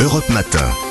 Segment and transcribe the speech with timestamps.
[0.00, 0.89] Europe Matin.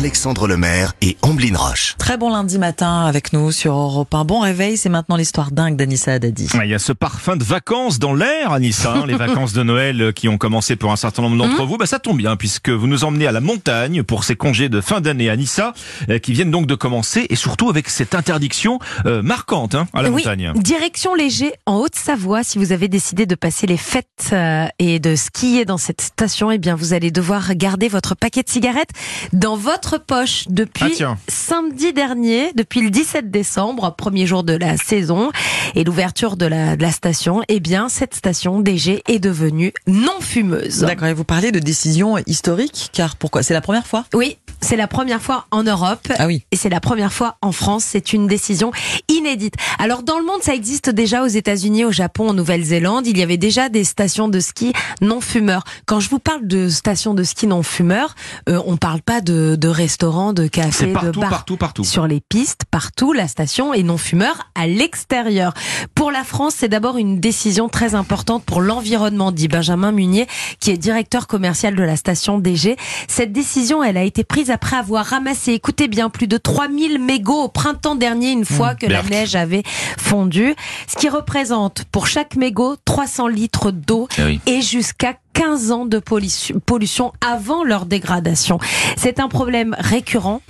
[0.00, 1.94] Alexandre Lemaire et Amblin Roche.
[1.98, 4.24] Très bon lundi matin avec nous sur Europe 1.
[4.24, 6.48] Bon réveil, c'est maintenant l'histoire dingue d'Anissa Haddadi.
[6.54, 10.00] Il y a ce parfum de vacances dans l'air, Anissa, hein, les vacances de Noël
[10.00, 11.76] euh, qui ont commencé pour un certain nombre d'entre vous.
[11.76, 14.80] Bah, ça tombe bien puisque vous nous emmenez à la montagne pour ces congés de
[14.80, 15.74] fin d'année, Anissa,
[16.08, 20.00] euh, qui viennent donc de commencer et surtout avec cette interdiction euh, marquante hein, à
[20.00, 20.54] la oui, montagne.
[20.56, 22.42] direction Léger en Haute-Savoie.
[22.42, 26.50] Si vous avez décidé de passer les fêtes euh, et de skier dans cette station,
[26.50, 28.92] eh bien vous allez devoir garder votre paquet de cigarettes
[29.34, 34.76] dans votre poche depuis Ah, samedi dernier, depuis le 17 décembre, premier jour de la
[34.76, 35.30] saison
[35.74, 37.42] et l'ouverture de la, de la station.
[37.48, 40.80] Eh bien cette station DG est devenue non fumeuse.
[40.80, 43.42] D'accord, et vous parlez de décision historique, car pourquoi?
[43.42, 44.04] C'est la première fois?
[44.14, 46.08] Oui, c'est la première fois en Europe.
[46.18, 46.44] Ah oui.
[46.50, 47.84] Et c'est la première fois en France.
[47.84, 48.72] C'est une décision
[49.08, 49.54] inédite.
[49.78, 53.06] Alors dans le monde, ça existe déjà aux États-Unis, au Japon, en Nouvelle-Zélande.
[53.06, 55.64] Il y avait déjà des stations de ski non fumeurs.
[55.86, 58.14] Quand je vous parle de stations de ski non fumeurs,
[58.48, 61.30] euh, on parle pas de, de restaurants, de cafés, de partout, bars.
[61.30, 61.84] partout, partout.
[61.84, 65.54] Sur les pistes, partout, la station est non fumeur à l'extérieur.
[65.94, 70.26] Pour la France, c'est d'abord une décision très importante pour l'environnement, dit Benjamin Munier,
[70.60, 72.76] qui est directeur commercial de la station DG.
[73.08, 77.42] Cette décision, elle a été prise après avoir ramassé, écoutez bien, plus de 3000 mégots
[77.44, 79.62] au printemps dernier, une fois que la neige avait
[79.98, 80.54] fondu.
[80.88, 84.40] Ce qui représente pour chaque mégot 300 litres d'eau Eh oui.
[84.46, 88.58] et jusqu'à 15 ans de pollution avant leur dégradation.
[88.96, 90.42] C'est un problème récurrent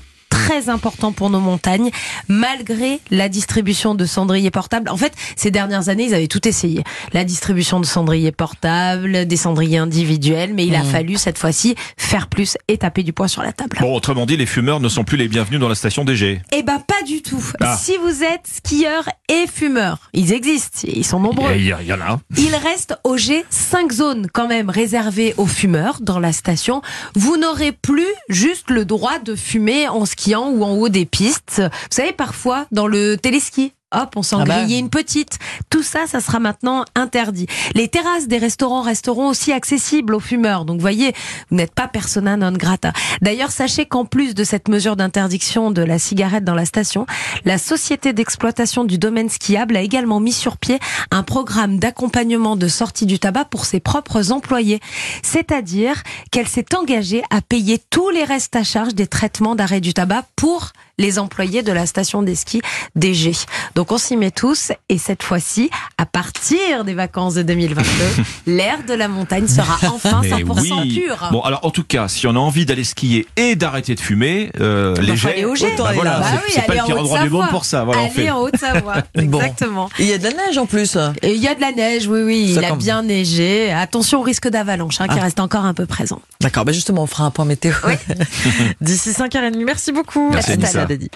[0.44, 1.90] très important pour nos montagnes,
[2.28, 4.88] malgré la distribution de cendriers portables.
[4.90, 6.82] En fait, ces dernières années, ils avaient tout essayé.
[7.12, 10.86] La distribution de cendriers portables, des cendriers individuels, mais il a Mmh.
[10.86, 13.76] fallu cette fois-ci faire plus et taper du poing sur la table.
[13.80, 16.40] Bon, autrement dit, les fumeurs ne sont plus les bienvenus dans la station DG.
[16.52, 17.44] Eh ben pas du tout.
[17.60, 17.76] Ah.
[17.76, 21.52] Si vous êtes skieur et fumeur, ils existent, ils sont nombreux.
[21.54, 22.18] Il y, en a.
[22.36, 26.80] Il reste au G 5 zones quand même réservées aux fumeurs dans la station.
[27.14, 30.06] Vous n'aurez plus juste le droit de fumer en
[30.38, 31.60] ou en haut des pistes.
[31.60, 33.72] Vous savez, parfois dans le téléski.
[33.92, 34.62] Hop, on s'en Ah bah.
[34.68, 35.38] une petite.
[35.68, 37.46] Tout ça, ça sera maintenant interdit.
[37.74, 40.64] Les terrasses des restaurants resteront aussi accessibles aux fumeurs.
[40.64, 41.12] Donc, voyez,
[41.50, 42.92] vous n'êtes pas persona non grata.
[43.20, 47.04] D'ailleurs, sachez qu'en plus de cette mesure d'interdiction de la cigarette dans la station,
[47.44, 50.78] la société d'exploitation du domaine skiable a également mis sur pied
[51.10, 54.80] un programme d'accompagnement de sortie du tabac pour ses propres employés.
[55.22, 59.94] C'est-à-dire qu'elle s'est engagée à payer tous les restes à charge des traitements d'arrêt du
[59.94, 62.60] tabac pour les employés de la station des skis
[62.94, 63.32] DG.
[63.74, 67.84] Donc on s'y met tous et cette fois-ci, à partir des vacances de 2022,
[68.46, 71.28] l'air de la montagne sera enfin 100% pur.
[71.32, 74.50] Bon, alors en tout cas, si on a envie d'aller skier et d'arrêter de fumer,
[74.60, 75.44] euh, Bah, les aller.
[75.44, 76.26] Autant bah aller voilà, là.
[76.26, 77.84] c'est- Bah oui, pas le pire endroit du monde pour ça.
[77.84, 78.30] Voilà, on Allez fait.
[78.30, 79.38] en Haute-Savoie, Bon.
[79.40, 79.88] exactement.
[79.98, 80.96] Il y a de la neige en plus.
[81.22, 83.72] Et il y a de la neige, oui, oui, Ça il a bien neigé.
[83.72, 85.22] Attention au risque d'avalanche hein, qui Ah.
[85.22, 86.20] reste encore un peu présent.
[86.40, 87.72] D'accord, bah justement, on fera un point météo
[88.80, 89.64] d'ici 5h30.
[89.64, 90.82] Merci beaucoup, Merci, Anissa.
[90.82, 91.10] Haddadi.